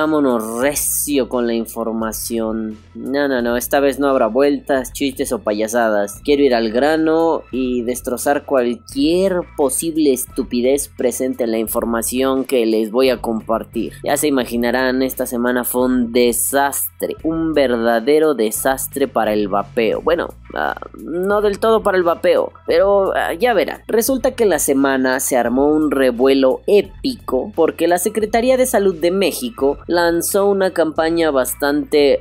[0.00, 2.78] Vámonos recio con la información.
[2.94, 6.20] No, no, no, esta vez no habrá vueltas, chistes o payasadas.
[6.22, 12.92] Quiero ir al grano y destrozar cualquier posible estupidez presente en la información que les
[12.92, 13.94] voy a compartir.
[14.04, 20.00] Ya se imaginarán, esta semana fue un desastre, un verdadero desastre para el vapeo.
[20.00, 23.82] Bueno, uh, no del todo para el vapeo, pero uh, ya verán.
[23.86, 29.10] Resulta que la semana se armó un revuelo épico porque la Secretaría de Salud de
[29.10, 32.20] México lanzó una campaña bastante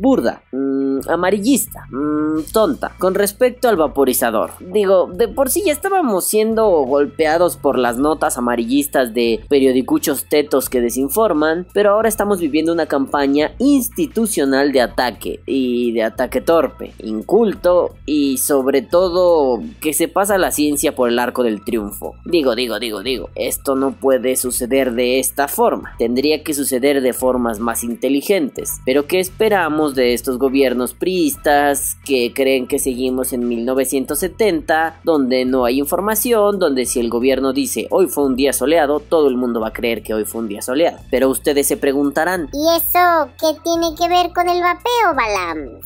[0.00, 4.50] burda, um, amarillista, um, tonta, con respecto al vaporizador.
[4.60, 10.68] Digo, de por sí ya estábamos siendo golpeados por las notas amarillistas de periodicuchos tetos
[10.68, 16.94] que desinforman, pero ahora estamos viviendo una campaña institucional de ataque y de ataque torpe,
[17.02, 22.14] inculto y sobre todo que se pasa la ciencia por el arco del triunfo.
[22.24, 27.12] Digo, digo, digo, digo, esto no puede suceder de esta forma, tendría que suceder de
[27.12, 33.48] formas más inteligentes, pero ¿qué esperamos de estos gobiernos priistas que creen que seguimos en
[33.48, 39.00] 1970, donde no hay información, donde si el gobierno dice hoy fue un día soleado,
[39.00, 40.98] todo el mundo va a creer que hoy fue un día soleado?
[41.10, 45.80] Pero ustedes se preguntarán, ¿y eso qué tiene que ver con el vapeo, Balam?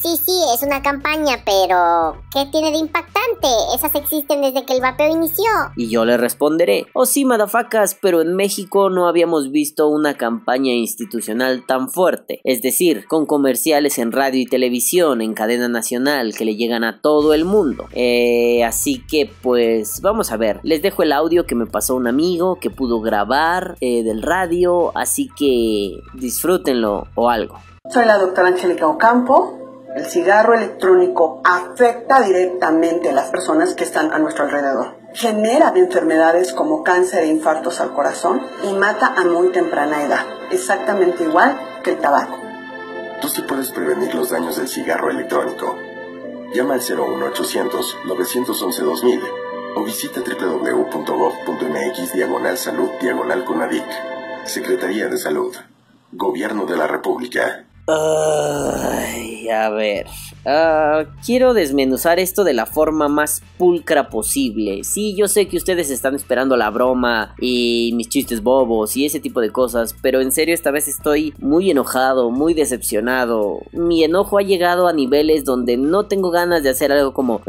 [0.54, 3.48] Es una campaña, pero ¿qué tiene de impactante?
[3.74, 5.50] Esas existen desde que el vapeo inició.
[5.76, 10.72] Y yo le responderé, oh sí, madafacas, pero en México no habíamos visto una campaña
[10.72, 16.44] institucional tan fuerte, es decir, con comerciales en radio y televisión, en cadena nacional, que
[16.44, 17.86] le llegan a todo el mundo.
[17.92, 22.06] Eh, así que pues vamos a ver, les dejo el audio que me pasó un
[22.06, 27.58] amigo que pudo grabar eh, del radio, así que disfrútenlo o algo.
[27.88, 29.59] Soy la doctora Angélica Ocampo.
[29.96, 34.94] El cigarro electrónico afecta directamente a las personas que están a nuestro alrededor.
[35.14, 41.25] Genera enfermedades como cáncer e infartos al corazón y mata a muy temprana edad, exactamente
[41.25, 42.38] igual que el tabaco.
[43.20, 45.76] Tú sí puedes prevenir los daños del cigarro electrónico.
[46.54, 49.20] Llama al 01800 911 2000
[49.75, 53.44] o visita www.gov.mx diagonal salud diagonal.
[54.44, 55.54] Secretaría de Salud.
[56.12, 57.64] Gobierno de la República.
[59.52, 60.06] A ver.
[60.44, 64.84] Uh, quiero desmenuzar esto de la forma más pulcra posible.
[64.84, 69.20] Sí, yo sé que ustedes están esperando la broma y mis chistes bobos y ese
[69.20, 73.60] tipo de cosas, pero en serio esta vez estoy muy enojado, muy decepcionado.
[73.72, 77.42] Mi enojo ha llegado a niveles donde no tengo ganas de hacer algo como...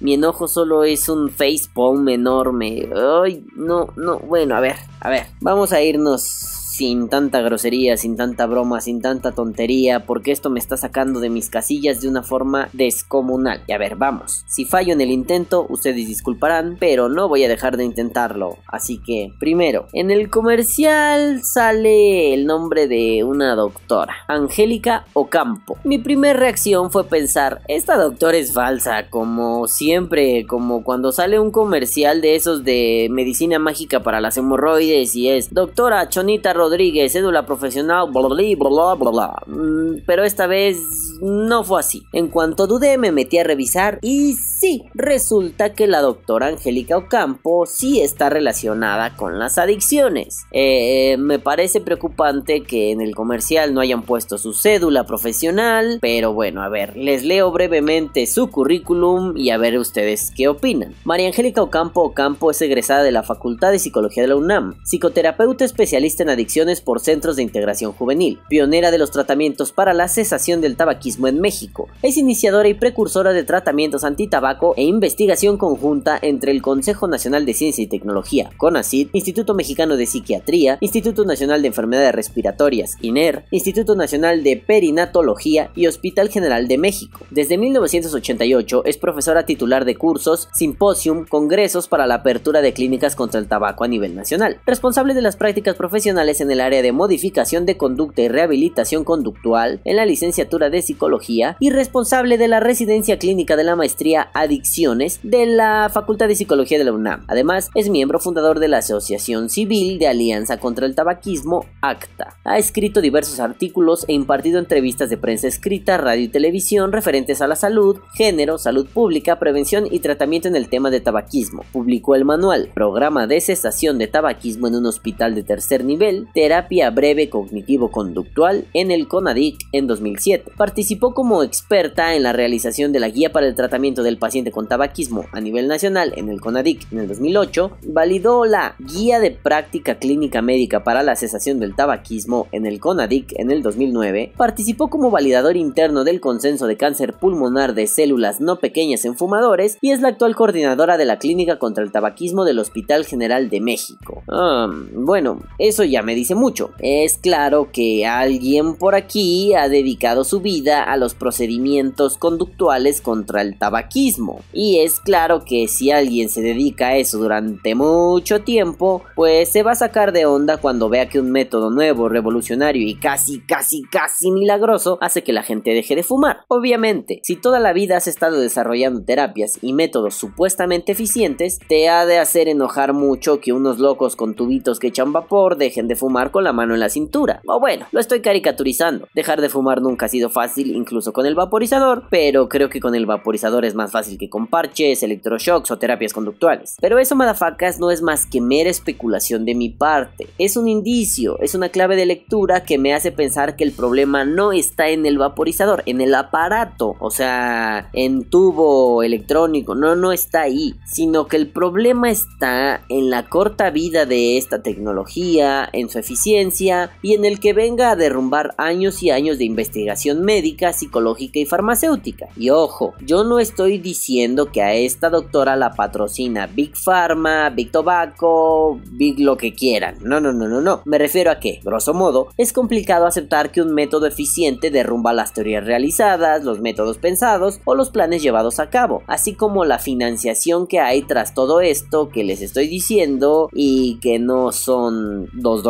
[0.00, 2.90] Mi enojo solo es un facepalm enorme.
[3.24, 8.16] Ay, no, no, bueno, a ver, a ver, vamos a irnos sin tanta grosería, sin
[8.16, 12.24] tanta broma, sin tanta tontería, porque esto me está sacando de mis casillas de una
[12.24, 13.62] forma descomunal.
[13.68, 14.44] Y a ver, vamos.
[14.48, 18.58] Si fallo en el intento, ustedes disculparán, pero no voy a dejar de intentarlo.
[18.66, 25.78] Así que, primero, en el comercial sale el nombre de una doctora, Angélica Ocampo.
[25.84, 31.52] Mi primera reacción fue pensar, esta doctora es falsa, como siempre, como cuando sale un
[31.52, 36.63] comercial de esos de medicina mágica para las hemorroides y es doctora Chonita Rodríguez,
[37.08, 40.78] cédula profesional, bla bla bla bla mm, Pero esta vez
[41.20, 42.02] no fue así.
[42.12, 47.66] En cuanto dudé, me metí a revisar y sí, resulta que la doctora Angélica Ocampo
[47.66, 50.44] sí está relacionada con las adicciones.
[50.52, 56.32] Eh, me parece preocupante que en el comercial no hayan puesto su cédula profesional, pero
[56.32, 60.94] bueno, a ver, les leo brevemente su currículum y a ver ustedes qué opinan.
[61.04, 65.64] María Angélica Ocampo Ocampo es egresada de la Facultad de Psicología de la UNAM, psicoterapeuta
[65.64, 66.53] especialista en adicciones
[66.84, 71.40] por centros de integración juvenil, pionera de los tratamientos para la cesación del tabaquismo en
[71.40, 71.88] México.
[72.02, 77.54] Es iniciadora y precursora de tratamientos antitabaco e investigación conjunta entre el Consejo Nacional de
[77.54, 83.96] Ciencia y Tecnología, CONACYT, Instituto Mexicano de Psiquiatría, Instituto Nacional de Enfermedades Respiratorias, INER, Instituto
[83.96, 87.18] Nacional de Perinatología y Hospital General de México.
[87.30, 93.40] Desde 1988 es profesora titular de cursos, simposium, congresos para la apertura de clínicas contra
[93.40, 97.66] el tabaco a nivel nacional, responsable de las prácticas profesionales en el área de modificación
[97.66, 103.18] de conducta y rehabilitación conductual en la licenciatura de psicología y responsable de la residencia
[103.18, 107.24] clínica de la maestría Adicciones de la Facultad de Psicología de la UNAM.
[107.28, 112.36] Además, es miembro fundador de la Asociación Civil de Alianza contra el Tabaquismo, ACTA.
[112.44, 117.46] Ha escrito diversos artículos e impartido entrevistas de prensa escrita, radio y televisión referentes a
[117.46, 121.64] la salud, género, salud pública, prevención y tratamiento en el tema de tabaquismo.
[121.72, 126.90] Publicó el manual Programa de cesación de tabaquismo en un hospital de tercer nivel, terapia
[126.90, 130.50] breve cognitivo-conductual en el CONADIC en 2007.
[130.56, 134.66] Participó como experta en la realización de la guía para el tratamiento del paciente con
[134.66, 139.94] tabaquismo a nivel nacional en el CONADIC en el 2008, validó la guía de práctica
[139.94, 145.12] clínica médica para la cesación del tabaquismo en el CONADIC en el 2009, participó como
[145.12, 150.00] validador interno del consenso de cáncer pulmonar de células no pequeñas en fumadores y es
[150.00, 154.24] la actual coordinadora de la clínica contra el tabaquismo del Hospital General de México.
[154.28, 156.70] Ah, bueno, eso ya me dice mucho.
[156.78, 163.42] Es claro que alguien por aquí ha dedicado su vida a los procedimientos conductuales contra
[163.42, 164.40] el tabaquismo.
[164.52, 169.62] Y es claro que si alguien se dedica a eso durante mucho tiempo, pues se
[169.62, 173.82] va a sacar de onda cuando vea que un método nuevo, revolucionario y casi, casi,
[173.82, 176.38] casi milagroso hace que la gente deje de fumar.
[176.48, 182.06] Obviamente, si toda la vida has estado desarrollando terapias y métodos supuestamente eficientes, te ha
[182.06, 186.13] de hacer enojar mucho que unos locos con tubitos que echan vapor dejen de fumar
[186.30, 187.40] con la mano en la cintura.
[187.46, 189.08] O bueno, lo estoy caricaturizando.
[189.14, 192.94] Dejar de fumar nunca ha sido fácil, incluso con el vaporizador, pero creo que con
[192.94, 196.76] el vaporizador es más fácil que con parches, electroshocks o terapias conductuales.
[196.80, 200.28] Pero eso, madafacas, no es más que mera especulación de mi parte.
[200.38, 204.24] Es un indicio, es una clave de lectura que me hace pensar que el problema
[204.24, 210.12] no está en el vaporizador, en el aparato, o sea, en tubo electrónico, no, no
[210.12, 215.88] está ahí, sino que el problema está en la corta vida de esta tecnología, en
[215.88, 220.72] su eficiencia y en el que venga a derrumbar años y años de investigación médica,
[220.72, 222.28] psicológica y farmacéutica.
[222.36, 227.70] Y ojo, yo no estoy diciendo que a esta doctora la patrocina Big Pharma, Big
[227.70, 229.96] Tobacco, Big lo que quieran.
[230.02, 230.82] No, no, no, no, no.
[230.84, 235.32] Me refiero a que, grosso modo, es complicado aceptar que un método eficiente derrumba las
[235.32, 240.66] teorías realizadas, los métodos pensados o los planes llevados a cabo, así como la financiación
[240.66, 245.62] que hay tras todo esto que les estoy diciendo y que no son dos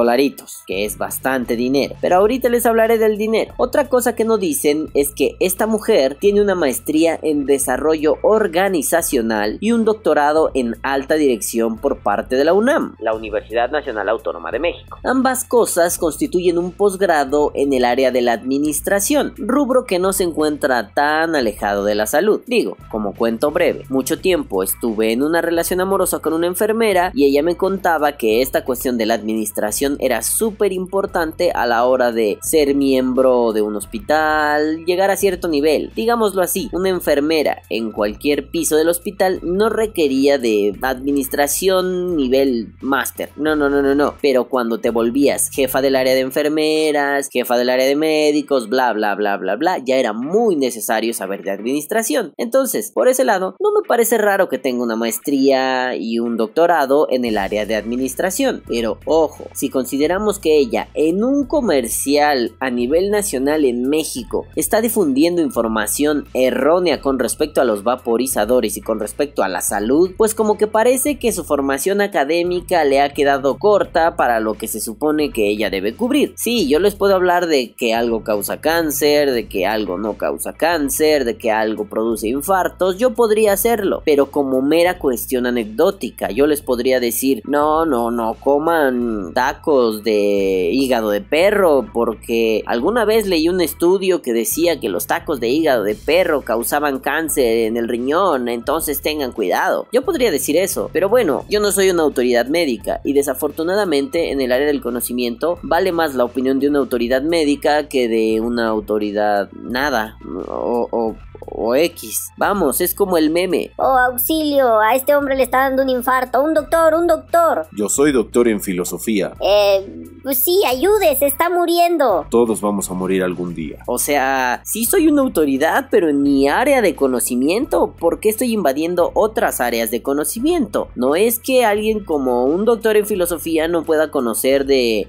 [0.66, 1.96] que es bastante dinero.
[2.00, 3.54] Pero ahorita les hablaré del dinero.
[3.56, 9.58] Otra cosa que no dicen es que esta mujer tiene una maestría en desarrollo organizacional
[9.60, 14.50] y un doctorado en alta dirección por parte de la UNAM, la Universidad Nacional Autónoma
[14.50, 14.98] de México.
[15.04, 20.24] Ambas cosas constituyen un posgrado en el área de la administración, rubro que no se
[20.24, 22.40] encuentra tan alejado de la salud.
[22.46, 27.24] Digo, como cuento breve, mucho tiempo estuve en una relación amorosa con una enfermera y
[27.24, 32.12] ella me contaba que esta cuestión de la administración era súper importante a la hora
[32.12, 35.90] de ser miembro de un hospital, llegar a cierto nivel.
[35.94, 43.30] Digámoslo así, una enfermera en cualquier piso del hospital no requería de administración nivel máster.
[43.36, 44.14] No, no, no, no, no.
[44.20, 48.92] Pero cuando te volvías jefa del área de enfermeras, jefa del área de médicos, bla,
[48.92, 52.34] bla, bla, bla, bla, ya era muy necesario saber de administración.
[52.36, 57.06] Entonces, por ese lado, no me parece raro que tenga una maestría y un doctorado
[57.10, 58.62] en el área de administración.
[58.68, 64.80] Pero ojo, si consideramos que ella en un comercial a nivel nacional en México está
[64.80, 70.34] difundiendo información errónea con respecto a los vaporizadores y con respecto a la salud, pues
[70.34, 74.80] como que parece que su formación académica le ha quedado corta para lo que se
[74.80, 76.34] supone que ella debe cubrir.
[76.36, 80.54] Sí, yo les puedo hablar de que algo causa cáncer, de que algo no causa
[80.54, 86.48] cáncer, de que algo produce infartos, yo podría hacerlo, pero como mera cuestión anecdótica, yo
[86.48, 93.26] les podría decir, no, no, no coman tacos de hígado de perro, porque alguna vez
[93.26, 97.76] leí un estudio que decía que los tacos de hígado de perro causaban cáncer en
[97.76, 99.86] el riñón, entonces tengan cuidado.
[99.92, 104.40] Yo podría decir eso, pero bueno, yo no soy una autoridad médica y desafortunadamente en
[104.40, 108.68] el área del conocimiento vale más la opinión de una autoridad médica que de una
[108.68, 110.16] autoridad nada
[110.48, 112.30] o, o X.
[112.36, 113.72] Vamos, es como el meme.
[113.76, 116.42] Oh, auxilio, a este hombre le está dando un infarto.
[116.42, 117.66] Un doctor, un doctor.
[117.76, 119.32] Yo soy doctor en filosofía.
[119.40, 122.26] Eh, pues sí, ayude, se está muriendo.
[122.30, 123.78] Todos vamos a morir algún día.
[123.86, 128.52] O sea, sí soy una autoridad, pero en mi área de conocimiento, ¿por qué estoy
[128.52, 130.88] invadiendo otras áreas de conocimiento?
[130.94, 135.08] No es que alguien como un doctor en filosofía no pueda conocer de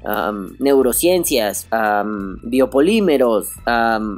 [0.60, 1.68] neurociencias,
[2.44, 3.50] biopolímeros,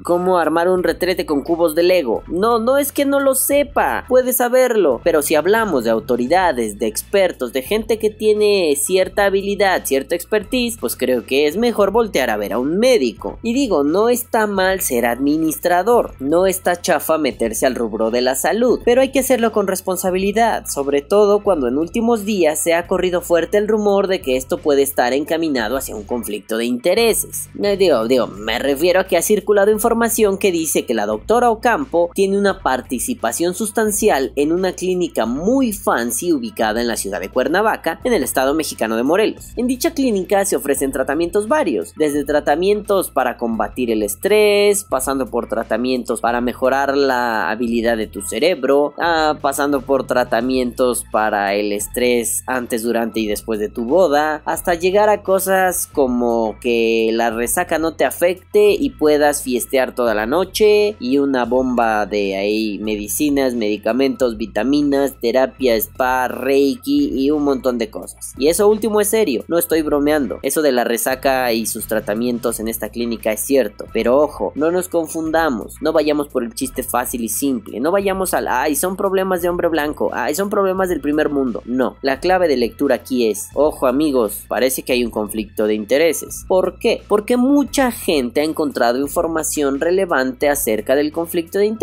[0.04, 2.07] cómo armar un retrete con cubos de Lego.
[2.28, 5.02] No, no es que no lo sepa, puede saberlo.
[5.04, 10.78] Pero si hablamos de autoridades, de expertos, de gente que tiene cierta habilidad, cierta expertise,
[10.80, 13.40] pues creo que es mejor voltear a ver a un médico.
[13.44, 18.36] Y digo, no está mal ser administrador, no está chafa meterse al rubro de la
[18.36, 22.88] salud, pero hay que hacerlo con responsabilidad, sobre todo cuando en últimos días se ha
[22.88, 27.50] corrido fuerte el rumor de que esto puede estar encaminado hacia un conflicto de intereses.
[27.62, 31.50] Eh, digo, digo, me refiero a que ha circulado información que dice que la doctora
[31.50, 37.30] Ocampo tiene una participación sustancial en una clínica muy fancy ubicada en la ciudad de
[37.30, 39.54] Cuernavaca, en el estado mexicano de Morelos.
[39.56, 45.28] En dicha clínica se ofrece ofrecen tratamientos varios, desde tratamientos para combatir el estrés, pasando
[45.28, 51.72] por tratamientos para mejorar la habilidad de tu cerebro, ah, pasando por tratamientos para el
[51.72, 57.30] estrés antes, durante y después de tu boda, hasta llegar a cosas como que la
[57.30, 62.80] resaca no te afecte y puedas fiestear toda la noche y una bomba de ahí
[62.80, 68.34] medicinas, medicamentos, vitaminas, terapia, spa, reiki y un montón de cosas.
[68.38, 70.40] Y eso último es serio, no estoy bromeando.
[70.42, 74.72] Eso de la resaca y sus tratamientos en esta clínica es cierto, pero ojo, no
[74.72, 78.96] nos confundamos, no vayamos por el chiste fácil y simple, no vayamos al ay, son
[78.96, 81.62] problemas de hombre blanco, ay, son problemas del primer mundo.
[81.66, 85.76] No, la clave de lectura aquí es, ojo amigos, parece que hay un conflicto de
[85.76, 86.46] intereses.
[86.48, 87.02] ¿Por qué?
[87.08, 91.77] Porque mucha gente ha encontrado información relevante acerca del conflicto de intereses.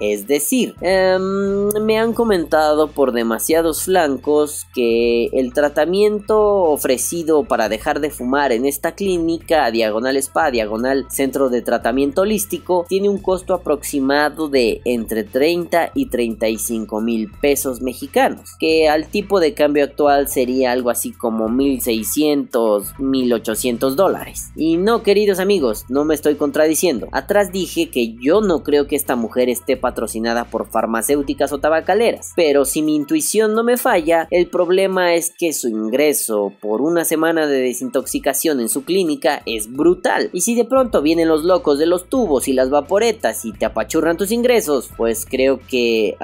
[0.00, 8.00] Es decir, em, me han comentado por demasiados flancos que el tratamiento ofrecido para dejar
[8.00, 13.54] de fumar en esta clínica, diagonal spa, diagonal centro de tratamiento holístico, tiene un costo
[13.54, 20.28] aproximado de entre 30 y 35 mil pesos mexicanos, que al tipo de cambio actual
[20.28, 24.50] sería algo así como 1600, 1800 dólares.
[24.56, 27.08] Y no, queridos amigos, no me estoy contradiciendo.
[27.12, 32.32] Atrás dije que yo no creo que esta mujer esté patrocinada por farmacéuticas o tabacaleras,
[32.36, 37.04] pero si mi intuición no me falla, el problema es que su ingreso por una
[37.04, 40.30] semana de desintoxicación en su clínica es brutal.
[40.32, 43.66] Y si de pronto vienen los locos de los tubos y las vaporetas y te
[43.66, 46.16] apachurran tus ingresos, pues creo que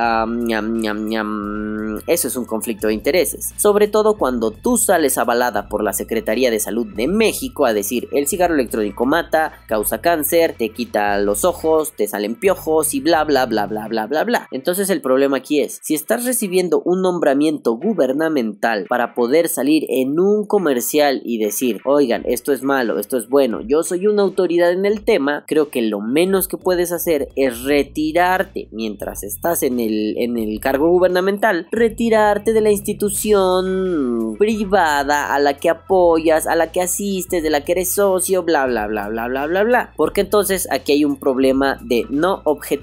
[2.07, 3.53] eso es un conflicto de intereses.
[3.57, 8.09] Sobre todo cuando tú sales avalada por la Secretaría de Salud de México a decir
[8.13, 13.25] el cigarro electrónico mata, causa cáncer, te quita los ojos, te salen piojos y bla
[13.25, 14.49] bla bla bla bla bla bla.
[14.51, 20.19] Entonces el problema aquí es, si estás recibiendo un nombramiento gubernamental para poder salir en
[20.19, 24.73] un comercial y decir, oigan, esto es malo, esto es bueno, yo soy una autoridad
[24.73, 29.81] en el tema, creo que lo menos que puedes hacer es retirarte mientras estás en
[29.81, 36.57] el, en el cargo gubernamental, retirarte de la institución privada a la que apoyas, a
[36.57, 39.93] la que asistes, de la que eres socio, bla bla bla bla bla bla bla.
[39.97, 42.82] Porque entonces aquí hay un problema de no objetividad.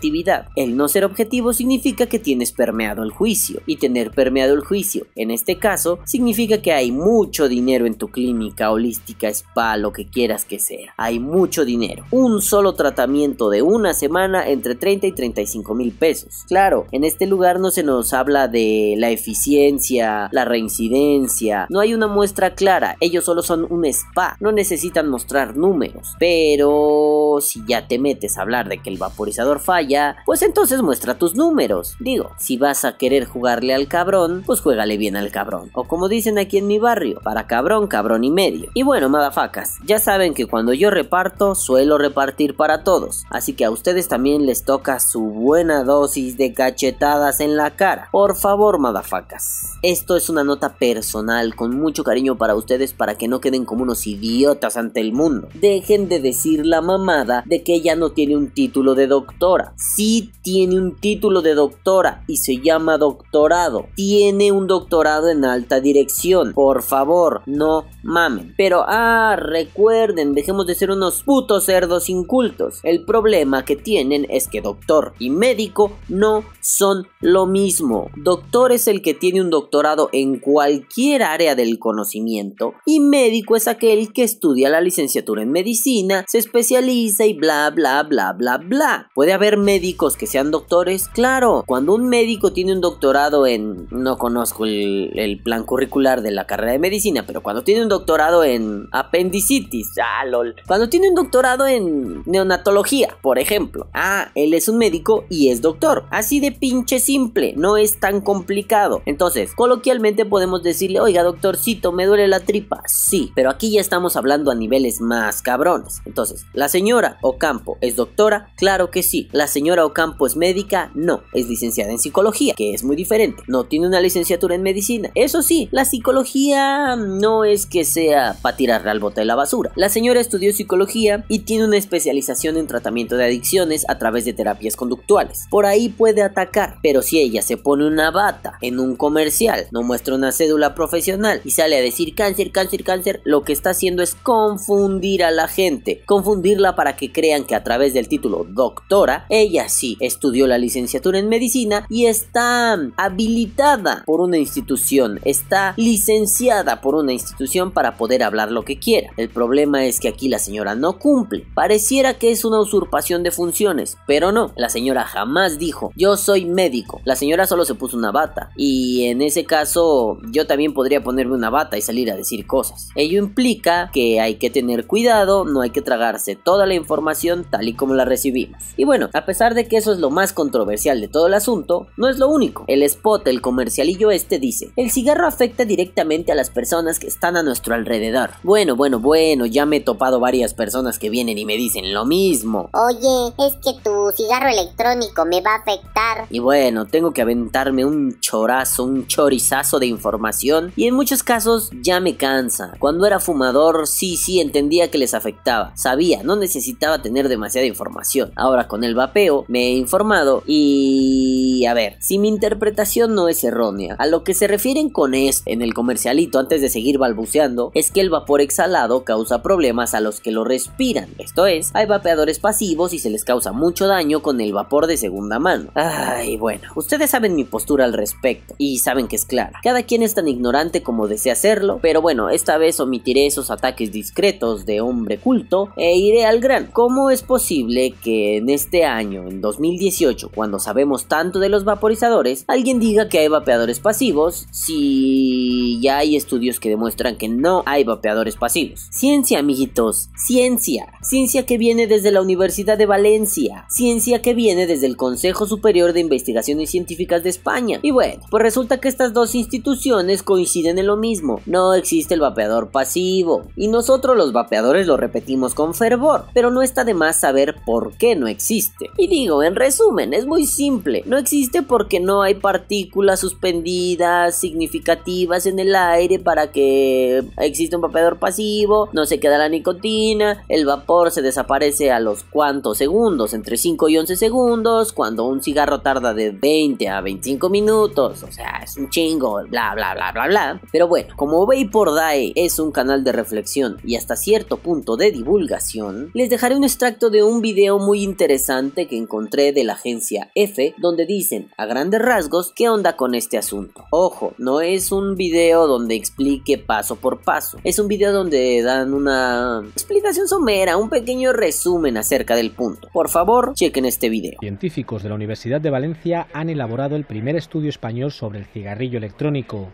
[0.56, 4.80] El no ser objetivo significa que tienes permeado el juicio y tener permeado el juicio
[5.16, 10.06] en este caso significa que hay mucho dinero en tu clínica holística, spa, lo que
[10.06, 10.94] quieras que sea.
[10.98, 12.06] Hay mucho dinero.
[12.12, 16.46] Un solo tratamiento de una semana entre 30 y 35 mil pesos.
[16.48, 21.68] Claro, en este lugar no se nos habla de la eficiencia, la reincidencia.
[21.70, 22.96] No hay una muestra clara.
[23.00, 24.38] Ellos solo son un spa.
[24.40, 26.14] No necesitan mostrar números.
[26.20, 29.89] Pero si ya te metes a hablar de que el vaporizador falla,
[30.26, 31.96] pues entonces muestra tus números.
[32.00, 35.70] Digo, si vas a querer jugarle al cabrón, pues juégale bien al cabrón.
[35.74, 38.70] O como dicen aquí en mi barrio, para cabrón, cabrón y medio.
[38.74, 43.24] Y bueno, madafacas, ya saben que cuando yo reparto, suelo repartir para todos.
[43.30, 48.10] Así que a ustedes también les toca su buena dosis de cachetadas en la cara.
[48.12, 49.74] Por favor, madafacas.
[49.82, 53.84] Esto es una nota personal con mucho cariño para ustedes para que no queden como
[53.84, 55.48] unos idiotas ante el mundo.
[55.54, 59.69] Dejen de decir la mamada de que ella no tiene un título de doctora.
[59.78, 63.88] Sí tiene un título de doctora y se llama doctorado.
[63.96, 66.54] Tiene un doctorado en alta dirección.
[66.54, 68.54] Por favor, no mamen.
[68.58, 72.80] Pero ah, recuerden, dejemos de ser unos putos cerdos incultos.
[72.84, 78.10] El problema que tienen es que doctor y médico no son lo mismo.
[78.16, 83.68] Doctor es el que tiene un doctorado en cualquier área del conocimiento y médico es
[83.68, 89.10] aquel que estudia la licenciatura en medicina, se especializa y bla bla bla bla bla.
[89.14, 91.08] ¿Puede haber médicos que sean doctores?
[91.10, 93.88] Claro, cuando un médico tiene un doctorado en...
[93.92, 98.44] no conozco el, plan curricular de la carrera de medicina, pero cuando tiene un doctorado
[98.44, 100.56] en apendicitis, ah, lol.
[100.68, 103.88] Cuando tiene un doctorado en neonatología, por ejemplo.
[103.94, 106.06] Ah, él es un médico y es doctor.
[106.12, 109.02] Así de pinche simple, no es tan complicado.
[109.06, 112.84] Entonces, coloquialmente podemos decirle, oiga doctorcito, me duele la tripa.
[112.88, 116.02] Sí, pero aquí ya estamos hablando a niveles más cabrones.
[116.06, 118.54] Entonces, ¿la señora Ocampo es doctora?
[118.58, 119.28] Claro que sí.
[119.32, 120.92] ¿La señora Ocampo es médica?
[120.94, 123.44] No, es licenciada en psicología, que es muy diferente.
[123.48, 125.12] No tiene una licenciatura en medicina.
[125.16, 129.72] Eso sí, la psicología no es que sea para tirarle al bote de la basura.
[129.76, 134.34] La señora estudió psicología y tiene una especialización en tratamiento de adicciones a través de
[134.34, 135.46] terapias conductuales.
[135.50, 139.84] Por ahí puede atacar, pero si ella se pone una bata en un comercial, no
[139.84, 144.04] muestra una cédula profesional y sale a decir cáncer, cáncer, cáncer, lo que está haciendo
[144.04, 149.26] es confundir a la gente, confundirla para que crean que a través del título doctora,
[149.30, 156.82] ella sí estudió la licenciatura en medicina y está habilitada por una institución, está licenciada
[156.82, 159.12] por una institución para poder hablar lo que quiera.
[159.18, 161.46] El problema es que aquí la señora no cumple.
[161.54, 164.54] Pareciera que es una usurpación de funciones, pero no.
[164.56, 167.02] La señora jamás dijo, yo soy médico.
[167.06, 168.52] La señora solo se puso una bata.
[168.56, 172.90] Y en ese caso, yo también podría ponerme una bata y salir a decir cosas.
[172.96, 177.68] Ello implica que hay que tener cuidado, no hay que tragarse toda la información tal
[177.68, 178.62] y como la recibimos.
[178.78, 181.88] Y bueno, a pesar de que eso es lo más controversial de todo el asunto,
[181.98, 182.66] no es lo único.
[182.68, 187.38] El spot, el comercialillo este dice, el cigarro afecta directamente a las personas que están
[187.38, 188.30] a nuestro alrededor.
[188.42, 192.06] Bueno, bueno, bueno, ya me he topado varias personas que vienen y me dicen lo
[192.06, 192.70] mismo.
[192.72, 196.26] Oye, es que tu cigarro electrónico me va a afectar.
[196.30, 201.70] Y bueno, tengo que aventarme un chorazo, un chorizazo de información y en muchos casos
[201.82, 202.76] ya me cansa.
[202.80, 205.74] Cuando era fumador, sí, sí, entendía que les afectaba.
[205.76, 208.32] Sabía, no necesitaba tener demasiada información.
[208.38, 211.66] Ahora con el vapeo me he informado y...
[211.68, 215.44] A ver, si mi interpretación no es errónea, a lo que se refieren con esto
[215.46, 220.02] en el comercialito antes de seguir balbuceando es que el vapor exhalado causa problemas a
[220.02, 221.10] los que lo respiran.
[221.18, 224.98] Esto es, hay vapeadores pasivos y se les causa mucho daño con el vapor de
[224.98, 225.70] segunda mano.
[225.76, 229.60] Ay, bueno, ustedes saben mi postura al respecto y saben que es clara.
[229.64, 233.92] Cada quien es tan ignorante como desea hacerlo, pero bueno, esta vez omitiré esos ataques
[233.92, 236.68] discretos de hombre culto e iré al gran.
[236.68, 242.46] ¿Cómo es posible que en este año, en 2018, cuando sabemos tanto de los vaporizadores,
[242.48, 247.84] alguien diga que hay vapeadores pasivos si ya hay estudios que demuestran que no hay
[247.84, 248.88] vapeadores pasivos?
[248.92, 250.94] Ciencia, amiguitos, ciencia.
[251.02, 253.66] Ciencia que viene desde la Universidad de Valencia.
[253.70, 257.80] Ciencia que viene desde el Consejo Superior de Investigaciones Científicas de España.
[257.82, 261.42] Y bueno, pues resulta que estas dos instituciones coinciden en lo mismo.
[261.46, 263.44] No existe el vapeador pasivo.
[263.56, 266.26] Y nosotros los vapeadores lo repetimos con fervor.
[266.34, 268.90] Pero no está de más saber por qué no existe.
[268.98, 271.04] Y digo, en resumen, es muy simple.
[271.06, 277.82] No existe porque no hay partículas suspendidas significativas en el aire para que exista un
[277.82, 278.90] vapeador pasivo.
[278.94, 280.44] No se queda la nicotina.
[280.48, 284.94] El vapor se desaparece a los cuantos segundos, entre 5 y 11 segundos.
[284.94, 288.24] Cuando un cigarro tarda de 20 a 25 minutos.
[288.24, 289.42] O sea, es un chingo.
[289.50, 290.62] Bla, bla, bla, bla, bla.
[290.72, 295.12] Pero bueno, como Vapor Die es un canal de reflexión y hasta cierto punto de
[295.12, 300.32] divulgación, les dejaré un extracto de un video muy interesante que encontré de la agencia
[300.36, 303.86] F, donde dicen a grandes rasgos qué onda con este asunto.
[303.92, 308.94] Ojo, no es un video donde explique paso por paso, es un video donde dan
[308.94, 312.90] una explicación somera, un pequeño resumen acerca del punto.
[312.92, 314.40] Por favor, chequen este video.
[314.40, 318.98] Científicos de la Universidad de Valencia han elaborado el primer estudio español sobre el cigarrillo
[318.98, 319.70] electrónico.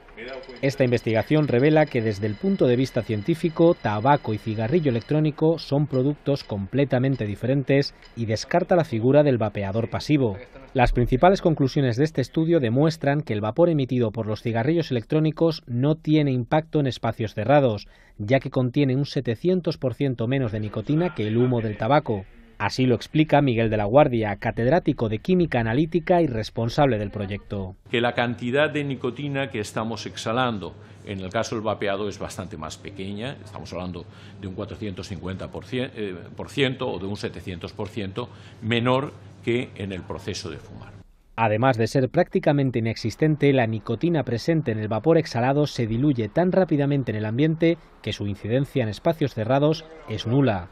[0.61, 5.87] Esta investigación revela que desde el punto de vista científico, tabaco y cigarrillo electrónico son
[5.87, 10.37] productos completamente diferentes y descarta la figura del vapeador pasivo.
[10.75, 15.63] Las principales conclusiones de este estudio demuestran que el vapor emitido por los cigarrillos electrónicos
[15.67, 21.27] no tiene impacto en espacios cerrados, ya que contiene un 700% menos de nicotina que
[21.27, 22.25] el humo del tabaco.
[22.57, 27.75] Así lo explica Miguel de la Guardia, catedrático de Química Analítica y responsable del proyecto.
[27.89, 30.73] Que la cantidad de nicotina que estamos exhalando
[31.05, 34.05] en el caso del vapeado es bastante más pequeña, estamos hablando
[34.41, 38.27] de un 450% eh, por ciento, o de un 700%
[38.61, 39.13] menor
[39.43, 40.93] que en el proceso de fumar.
[41.37, 46.53] Además de ser prácticamente inexistente, la nicotina presente en el vapor exhalado se diluye tan
[46.53, 50.69] rápidamente en el ambiente que su incidencia en espacios cerrados es nula.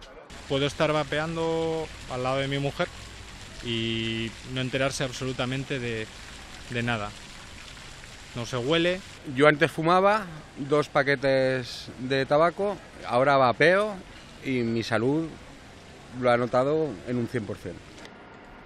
[0.49, 2.87] Puedo estar vapeando al lado de mi mujer
[3.65, 6.05] y no enterarse absolutamente de,
[6.69, 7.09] de nada.
[8.35, 8.99] No se huele.
[9.35, 10.25] Yo antes fumaba
[10.57, 13.95] dos paquetes de tabaco, ahora vapeo
[14.43, 15.27] y mi salud
[16.21, 17.92] lo ha notado en un 100%.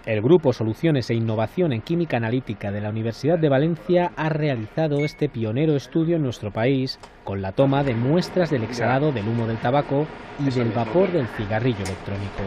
[0.08, 5.00] El Grupo Soluciones e Innovación en Química Analítica de la Universidad de Valencia ha realizado
[5.00, 9.48] este pionero estudio en nuestro país con la toma de muestras del exhalado del humo
[9.48, 10.08] del tabaco
[10.39, 12.41] y del vapor del cigarrillo electrónico.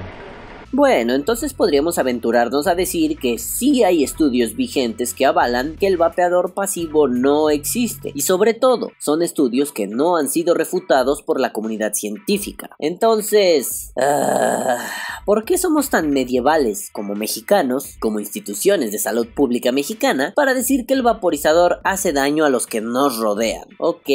[0.72, 5.96] Bueno, entonces podríamos aventurarnos a decir que sí hay estudios vigentes que avalan que el
[5.96, 11.40] vapeador pasivo no existe y sobre todo son estudios que no han sido refutados por
[11.40, 12.70] la comunidad científica.
[12.78, 14.78] Entonces, uh,
[15.26, 20.86] ¿por qué somos tan medievales como mexicanos, como instituciones de salud pública mexicana, para decir
[20.86, 23.64] que el vaporizador hace daño a los que nos rodean?
[23.80, 24.08] Ok,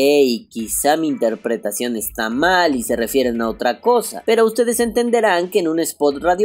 [0.49, 5.59] quizá mi interpretación está mal y se refieren a otra cosa, pero ustedes entenderán que
[5.59, 6.44] en un spot radio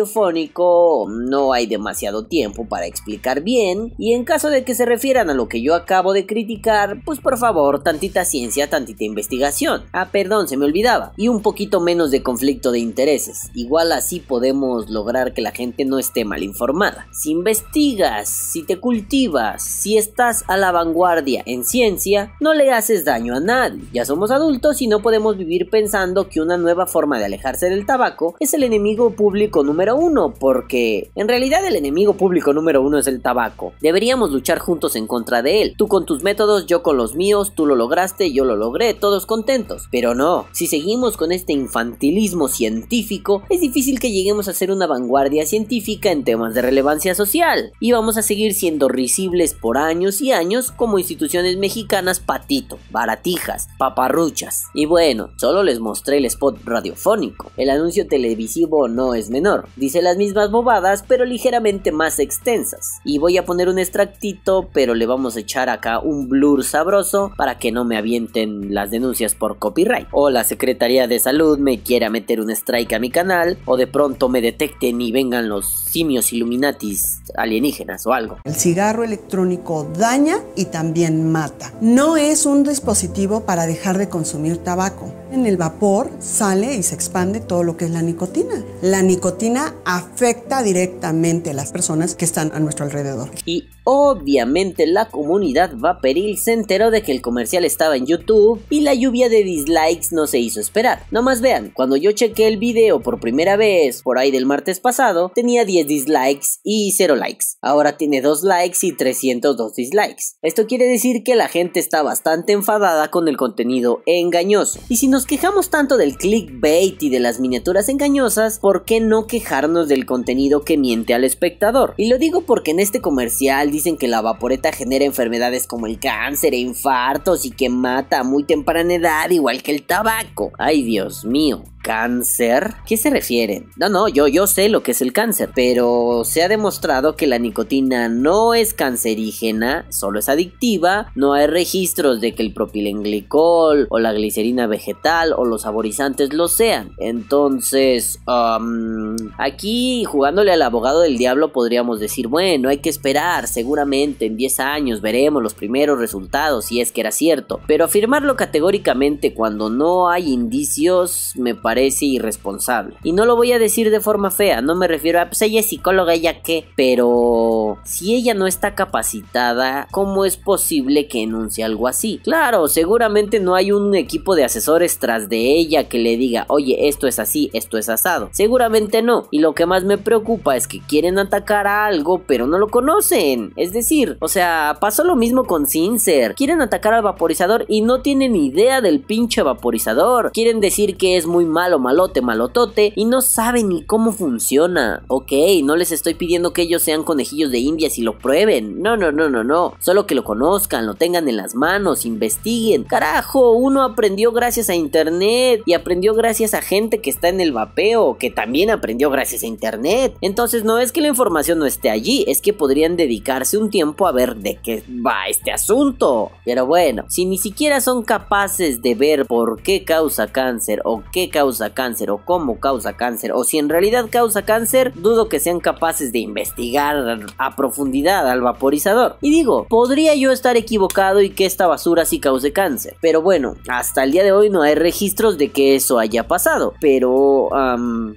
[1.08, 5.34] no hay demasiado tiempo para explicar bien y en caso de que se refieran a
[5.34, 9.84] lo que yo acabo de criticar, pues por favor, tantita ciencia, tantita investigación.
[9.92, 11.12] Ah, perdón, se me olvidaba.
[11.16, 13.50] Y un poquito menos de conflicto de intereses.
[13.54, 17.06] Igual así podemos podemos lograr que la gente no esté mal informada.
[17.12, 23.04] Si investigas, si te cultivas, si estás a la vanguardia en ciencia, no le haces
[23.04, 23.82] daño a nadie.
[23.92, 27.84] Ya somos adultos y no podemos vivir pensando que una nueva forma de alejarse del
[27.84, 32.98] tabaco es el enemigo público número uno, porque en realidad el enemigo público número uno
[32.98, 33.72] es el tabaco.
[33.81, 35.74] Deberíamos luchar juntos en contra de él.
[35.76, 39.26] Tú con tus métodos, yo con los míos, tú lo lograste, yo lo logré, todos
[39.26, 39.88] contentos.
[39.90, 44.87] Pero no, si seguimos con este infantilismo científico, es difícil que lleguemos a ser una
[44.87, 47.72] vanguardia científica en temas de relevancia social.
[47.81, 53.68] Y vamos a seguir siendo risibles por años y años como instituciones mexicanas patito, baratijas,
[53.79, 54.64] paparruchas.
[54.74, 57.50] Y bueno, solo les mostré el spot radiofónico.
[57.57, 59.68] El anuncio televisivo no es menor.
[59.80, 63.00] Dice las mismas bobadas, pero ligeramente más extensas.
[63.02, 67.32] Y voy a poner un extractito, pero le vamos a echar acá un blur sabroso
[67.38, 70.06] para que no me avienten las denuncias por copyright.
[70.10, 73.86] O la Secretaría de Salud me quiera meter un strike a mi canal, o de
[73.86, 78.36] pronto me detecten y vengan los simios illuminatis alienígenas o algo.
[78.44, 81.72] El cigarro electrónico daña y también mata.
[81.80, 85.10] No es un dispositivo para dejar de consumir tabaco.
[85.32, 88.62] En el vapor sale y se expande todo lo que es la nicotina.
[88.82, 93.30] La nicotina afecta directamente a las personas que están a nuestro alrededor.
[93.44, 98.83] Y obviamente la comunidad vaporil se enteró de que el comercial estaba en YouTube y
[98.83, 101.03] la lluvia de dislikes no se hizo esperar.
[101.11, 104.79] No más vean, cuando yo chequé el video por primera vez por ahí del martes
[104.79, 107.46] pasado, tenía 10 dislikes y 0 likes.
[107.61, 110.37] Ahora tiene 2 likes y 302 dislikes.
[110.40, 114.79] Esto quiere decir que la gente está bastante enfadada con el contenido engañoso.
[114.88, 119.26] Y si nos quejamos tanto del clickbait y de las miniaturas engañosas, ¿por qué no
[119.26, 121.94] quejarnos del contenido que miente al espectador?
[121.96, 125.98] Y lo digo porque en este comercial dicen que la vaporeta genera enfermedades como el
[125.98, 130.52] cáncer e infartos y que mata a muy temprana edad igual que el tabaco.
[130.58, 131.64] Ay Dios mío.
[131.82, 132.74] ¿Cáncer?
[132.86, 133.70] ¿Qué se refieren?
[133.76, 137.26] No, no, yo, yo sé lo que es el cáncer, pero se ha demostrado que
[137.26, 143.86] la nicotina no es cancerígena, solo es adictiva, no hay registros de que el propilenglicol
[143.88, 146.92] o la glicerina vegetal o los saborizantes lo sean.
[146.98, 154.26] Entonces, um, aquí jugándole al abogado del diablo podríamos decir, bueno, hay que esperar, seguramente
[154.26, 159.32] en 10 años veremos los primeros resultados si es que era cierto, pero afirmarlo categóricamente
[159.32, 162.96] cuando no hay indicios me parece parece irresponsable.
[163.04, 165.61] Y no lo voy a decir de forma fea, no me refiero a, pues ella
[165.61, 171.62] es psicóloga, ella qué, pero si ella no está capacitada, ¿cómo es posible que enuncie
[171.62, 172.20] algo así?
[172.24, 176.88] Claro, seguramente no hay un equipo de asesores tras de ella que le diga, oye,
[176.88, 178.30] esto es así, esto es asado.
[178.33, 179.28] Seguramente no.
[179.30, 182.66] Y lo que más me preocupa es que quieren atacar a algo, pero no lo
[182.66, 183.52] conocen.
[183.54, 186.35] Es decir, o sea, pasó lo mismo con Cincer.
[186.35, 190.33] Quieren atacar al vaporizador y no tienen idea del pinche vaporizador.
[190.33, 195.05] Quieren decir que es muy malo, malote, malotote y no saben ni cómo funciona.
[195.09, 195.33] Ok,
[195.64, 198.81] no les estoy pidiendo que ellos sean conejillos de indias y lo prueben.
[198.83, 199.75] No, no, no, no, no.
[199.81, 202.85] Solo que lo conozcan, lo tengan en las manos, investiguen.
[202.85, 207.53] Carajo, uno aprendió gracias a internet y aprendió gracias a gente que está en el
[207.53, 210.16] vapeo, que también aprendió gracias a internet.
[210.20, 214.07] Entonces no es que la información no esté allí, es que podrían dedicarse un tiempo
[214.07, 216.31] a ver de qué va este asunto.
[216.44, 221.29] Pero bueno, si ni siquiera son capaces de ver por qué causa cáncer o qué
[221.29, 225.40] causa causa cáncer o cómo causa cáncer o si en realidad causa cáncer, dudo que
[225.40, 229.16] sean capaces de investigar a profundidad al vaporizador.
[229.20, 232.96] Y digo, podría yo estar equivocado y que esta basura sí cause cáncer.
[233.00, 236.74] Pero bueno, hasta el día de hoy no hay registros de que eso haya pasado.
[236.80, 237.48] Pero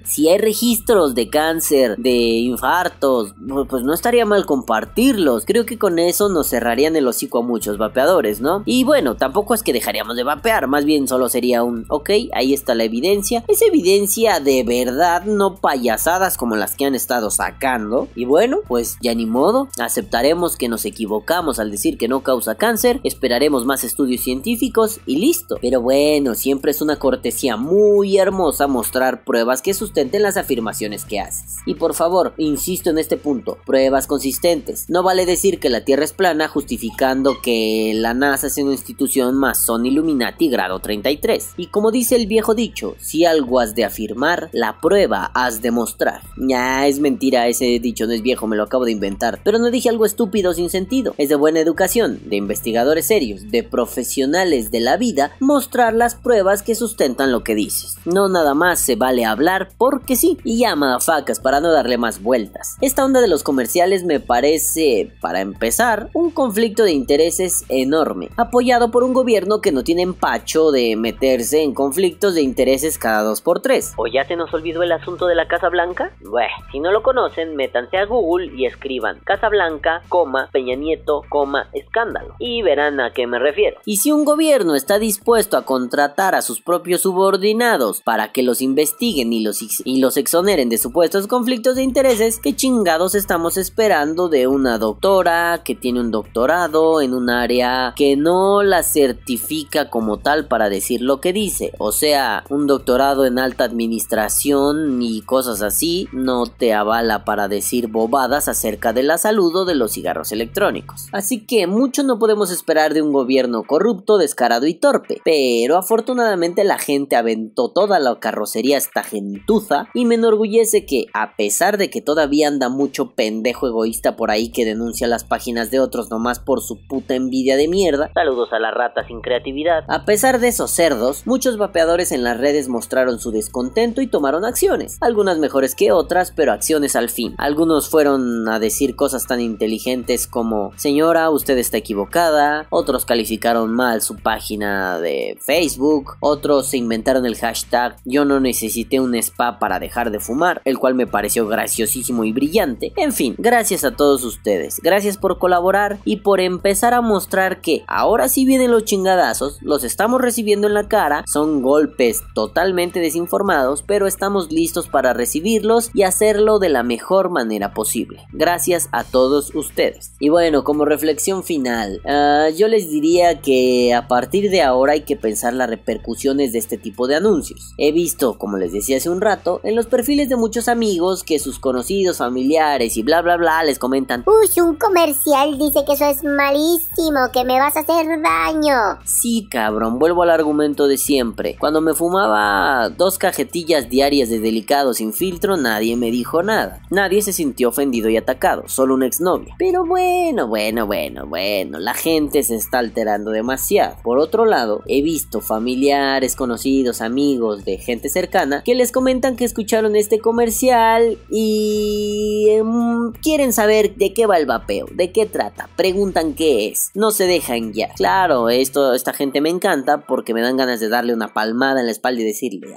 [0.04, 3.34] si hay registros de cáncer, de infartos,
[3.68, 5.44] pues no estaría mal compartirlos.
[5.44, 8.62] Creo que con eso nos cerrarían el hocico a muchos vapeadores, ¿no?
[8.64, 12.54] Y bueno, tampoco es que dejaríamos de vapear, más bien solo sería un, ok, ahí
[12.54, 18.08] está la evidencia es evidencia de verdad, no payasadas como las que han estado sacando.
[18.14, 22.56] Y bueno, pues ya ni modo, aceptaremos que nos equivocamos al decir que no causa
[22.56, 25.58] cáncer, esperaremos más estudios científicos y listo.
[25.62, 31.20] Pero bueno, siempre es una cortesía muy hermosa mostrar pruebas que sustenten las afirmaciones que
[31.20, 31.56] haces.
[31.66, 34.88] Y por favor, insisto en este punto, pruebas consistentes.
[34.88, 39.34] No vale decir que la Tierra es plana justificando que la NASA es una institución
[39.34, 41.54] masón Illuminati grado 33.
[41.56, 46.22] Y como dice el viejo dicho, algo has de afirmar, la prueba has de mostrar.
[46.36, 49.40] Ya es mentira, ese dicho no es viejo, me lo acabo de inventar.
[49.44, 51.14] Pero no dije algo estúpido sin sentido.
[51.18, 56.62] Es de buena educación, de investigadores serios, de profesionales de la vida, mostrar las pruebas
[56.62, 57.96] que sustentan lo que dices.
[58.04, 60.38] No nada más se vale hablar porque sí.
[60.44, 62.76] Y ya, facas para no darle más vueltas.
[62.80, 68.90] Esta onda de los comerciales me parece, para empezar, un conflicto de intereses enorme, apoyado
[68.90, 73.42] por un gobierno que no tiene empacho de meterse en conflictos de intereses cada dos
[73.42, 73.92] por tres.
[73.96, 76.10] ¿O ya se nos olvidó el asunto de la Casa Blanca?
[76.22, 81.20] Bueno, si no lo conocen, métanse a Google y escriban Casa Blanca, coma, Peña Nieto,
[81.28, 82.34] coma, escándalo.
[82.38, 83.76] Y verán a qué me refiero.
[83.84, 88.62] Y si un gobierno está dispuesto a contratar a sus propios subordinados para que los
[88.62, 94.30] investiguen y los, y los exoneren de supuestos conflictos de intereses, ¿qué chingados estamos esperando
[94.30, 100.20] de una doctora que tiene un doctorado en un área que no la certifica como
[100.20, 101.72] tal para decir lo que dice?
[101.76, 107.88] O sea, un doctorado en alta administración y cosas así no te avala para decir
[107.88, 111.08] bobadas acerca de la salud o de los cigarros electrónicos.
[111.10, 116.62] Así que mucho no podemos esperar de un gobierno corrupto, descarado y torpe, pero afortunadamente
[116.62, 121.90] la gente aventó toda la carrocería esta gentuza y me enorgullece que, a pesar de
[121.90, 126.38] que todavía anda mucho pendejo egoísta por ahí que denuncia las páginas de otros nomás
[126.38, 130.46] por su puta envidia de mierda, saludos a la rata sin creatividad, a pesar de
[130.46, 132.83] esos cerdos, muchos vapeadores en las redes mostraron
[133.18, 137.34] su descontento y tomaron acciones, algunas mejores que otras, pero acciones al fin.
[137.38, 144.02] Algunos fueron a decir cosas tan inteligentes como, señora, usted está equivocada, otros calificaron mal
[144.02, 149.78] su página de Facebook, otros se inventaron el hashtag yo no necesité un spa para
[149.78, 152.92] dejar de fumar, el cual me pareció graciosísimo y brillante.
[152.96, 157.82] En fin, gracias a todos ustedes, gracias por colaborar y por empezar a mostrar que
[157.86, 163.82] ahora sí vienen los chingadazos, los estamos recibiendo en la cara, son golpes totalmente desinformados,
[163.82, 168.26] pero estamos listos para recibirlos y hacerlo de la mejor manera posible.
[168.32, 170.12] Gracias a todos ustedes.
[170.18, 175.02] Y bueno, como reflexión final, uh, yo les diría que a partir de ahora hay
[175.02, 177.72] que pensar las repercusiones de este tipo de anuncios.
[177.78, 181.38] He visto, como les decía hace un rato, en los perfiles de muchos amigos que
[181.38, 186.06] sus conocidos, familiares y bla bla bla les comentan Uy, un comercial dice que eso
[186.06, 188.98] es malísimo, que me vas a hacer daño.
[189.04, 191.56] Sí, cabrón, vuelvo al argumento de siempre.
[191.58, 192.53] Cuando me fumaba
[192.96, 196.80] dos cajetillas diarias de delicado sin filtro, nadie me dijo nada.
[196.90, 199.54] Nadie se sintió ofendido y atacado, solo una exnovia.
[199.58, 203.96] Pero bueno, bueno, bueno, bueno, la gente se está alterando demasiado.
[204.02, 209.44] Por otro lado, he visto familiares, conocidos, amigos de gente cercana que les comentan que
[209.44, 215.68] escucharon este comercial y em, quieren saber de qué va el vapeo, de qué trata,
[215.76, 217.88] preguntan qué es, no se dejan ya.
[217.94, 221.86] Claro, esto, esta gente me encanta porque me dan ganas de darle una palmada en
[221.86, 222.24] la espalda y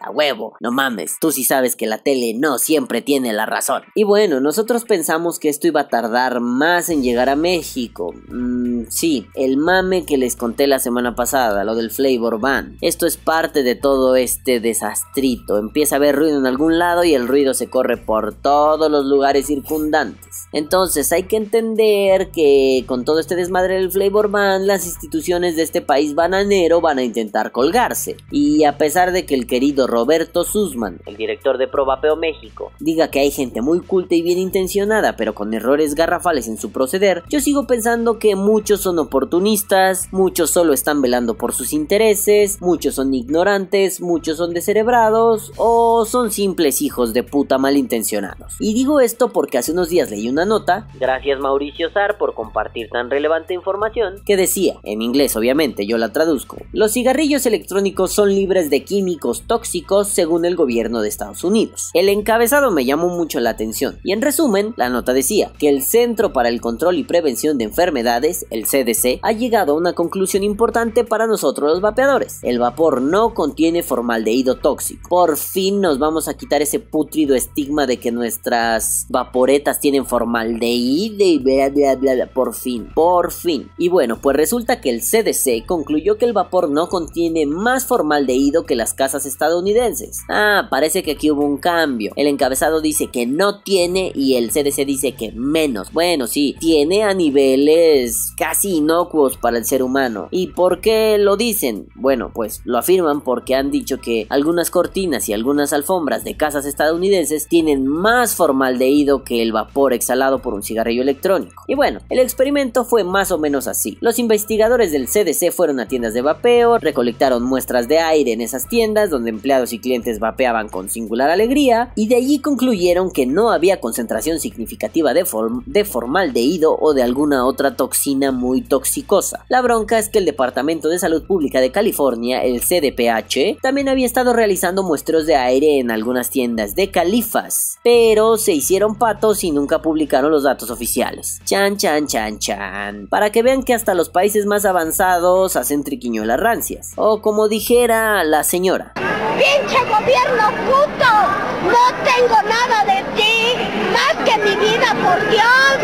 [0.02, 3.84] a huevo, no mames, tú sí sabes que la tele no siempre tiene la razón.
[3.96, 8.14] Y bueno, nosotros pensamos que esto iba a tardar más en llegar a México.
[8.30, 12.78] Mm, sí, el mame que les conté la semana pasada, lo del Flavor Ban.
[12.82, 15.58] Esto es parte de todo este desastrito.
[15.58, 19.06] Empieza a haber ruido en algún lado y el ruido se corre por todos los
[19.06, 20.48] lugares circundantes.
[20.54, 25.64] Entonces hay que entender que con todo este desmadre del Flavor Ban, las instituciones de
[25.64, 28.18] este país bananero van a intentar colgarse.
[28.32, 33.10] Y a pesar de que el querido Roberto Sussman, el director de Probapeo México, diga
[33.10, 37.24] que hay gente muy culta y bien intencionada, pero con errores garrafales en su proceder,
[37.28, 42.94] yo sigo pensando que muchos son oportunistas, muchos solo están velando por sus intereses, muchos
[42.94, 48.58] son ignorantes, muchos son descerebrados o son simples hijos de puta malintencionados.
[48.60, 52.90] Y digo esto porque hace unos días leí una nota, gracias Mauricio Sar por compartir
[52.90, 58.36] tan relevante información, que decía, en inglés obviamente, yo la traduzco, los cigarrillos electrónicos son
[58.36, 61.90] libres de químicos tóxicos según el gobierno de Estados Unidos.
[61.94, 65.84] El encabezado me llamó mucho la atención y en resumen, la nota decía que el
[65.84, 70.44] Centro para el Control y Prevención de Enfermedades, el CDC, ha llegado a una conclusión
[70.44, 72.40] importante para nosotros los vapeadores.
[72.44, 75.10] El vapor no contiene formaldehído tóxico.
[75.10, 81.24] Por fin nos vamos a quitar ese putrido estigma de que nuestras vaporetas tienen formaldehído
[81.24, 82.28] y bla bla bla, bla.
[82.28, 83.72] Por fin, por fin.
[83.78, 88.66] Y bueno, pues resulta que el CDC concluyó que el vapor no contiene más formaldehído
[88.66, 90.22] que las casas estadounidenses.
[90.30, 92.12] Ah, parece que aquí hubo un cambio.
[92.16, 95.94] El encabezado dice que no tiene y el CDC dice que menos.
[95.94, 100.28] Bueno, sí, tiene a niveles casi inocuos para el ser humano.
[100.32, 101.88] ¿Y por qué lo dicen?
[101.94, 106.66] Bueno, pues lo afirman porque han dicho que algunas cortinas y algunas alfombras de casas
[106.66, 111.64] estadounidenses tienen más formaldehído que el vapor exhalado por un cigarrillo electrónico.
[111.68, 114.00] Y bueno, el experimento fue más o menos así.
[114.02, 118.68] Los investigadores del CDC fueron a tiendas de vapeo, recolectaron muestras de aire en esas
[118.68, 123.52] tiendas donde empleados y clientes vapeaban con singular alegría y de allí concluyeron que no
[123.52, 129.46] había concentración significativa de, form de formaldehído o de alguna otra toxina muy toxicosa.
[129.50, 134.06] La bronca es que el Departamento de Salud Pública de California, el CDPH, también había
[134.06, 139.52] estado realizando muestreos de aire en algunas tiendas de califas, pero se hicieron patos y
[139.52, 141.42] nunca publicaron los datos oficiales.
[141.46, 143.08] Chan, chan, chan, chan.
[143.08, 146.92] Para que vean que hasta los países más avanzados hacen triquiñuelas rancias.
[146.96, 148.94] O como dijera la señora.
[149.38, 151.48] ¡Pinche gobierno puto!
[151.68, 153.56] No tengo nada de ti,
[153.92, 155.78] más que mi vida, por Dios.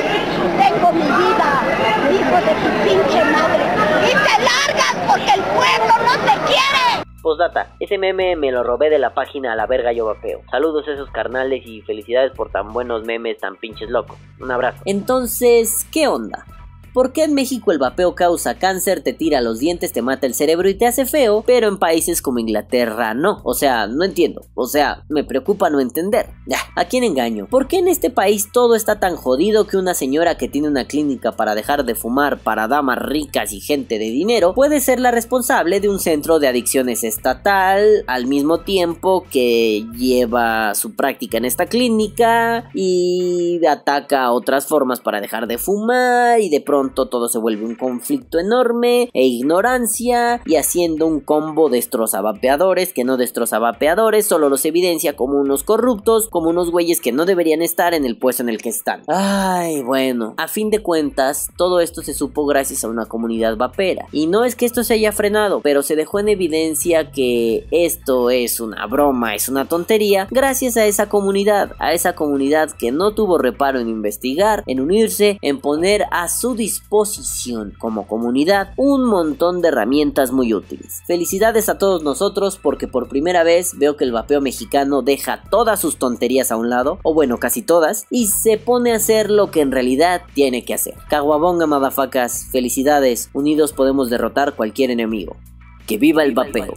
[0.58, 1.64] Tengo mi vida,
[2.12, 3.64] hijo de tu pinche madre.
[4.06, 7.04] Y te largas porque el pueblo no te quiere.
[7.22, 10.42] Postdata, ese meme me lo robé de la página a la verga yo vapeo.
[10.52, 14.18] Saludos a esos carnales y felicidades por tan buenos memes tan pinches locos.
[14.40, 14.82] Un abrazo.
[14.86, 16.46] Entonces, ¿qué onda?
[16.94, 20.36] ¿Por qué en México el vapeo causa cáncer, te tira los dientes, te mata el
[20.36, 23.42] cerebro y te hace feo, pero en países como Inglaterra no?
[23.44, 24.46] O sea, no entiendo.
[24.54, 26.30] O sea, me preocupa no entender.
[26.76, 27.48] ¿A quién engaño?
[27.48, 30.86] ¿Por qué en este país todo está tan jodido que una señora que tiene una
[30.86, 35.10] clínica para dejar de fumar para damas ricas y gente de dinero puede ser la
[35.10, 41.46] responsable de un centro de adicciones estatal al mismo tiempo que lleva su práctica en
[41.46, 47.40] esta clínica y ataca otras formas para dejar de fumar y de pronto todo se
[47.40, 53.60] vuelve un conflicto enorme e ignorancia y haciendo un combo destroza vapeadores que no destroza
[53.60, 58.06] vapeadores, solo los evidencia como unos corruptos, como unos güeyes que no deberían estar en
[58.06, 59.02] el puesto en el que están.
[59.08, 64.08] Ay, bueno, a fin de cuentas, todo esto se supo gracias a una comunidad vapera.
[64.12, 68.30] Y no es que esto se haya frenado, pero se dejó en evidencia que esto
[68.30, 73.14] es una broma, es una tontería, gracias a esa comunidad, a esa comunidad que no
[73.14, 79.06] tuvo reparo en investigar, en unirse, en poner a su disposición disposición como comunidad un
[79.06, 81.04] montón de herramientas muy útiles.
[81.06, 85.80] Felicidades a todos nosotros porque por primera vez veo que el vapeo mexicano deja todas
[85.80, 89.52] sus tonterías a un lado, o bueno, casi todas, y se pone a hacer lo
[89.52, 90.96] que en realidad tiene que hacer.
[91.10, 95.38] Caguabonga, madafacas, felicidades, unidos podemos derrotar cualquier enemigo.
[95.86, 96.74] Que viva el vapeo.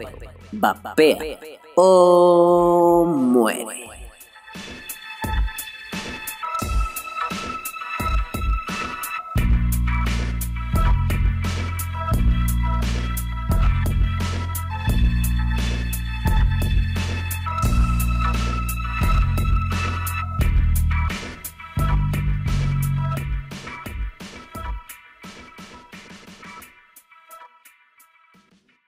[0.52, 1.38] Vapea
[1.74, 3.85] o muere.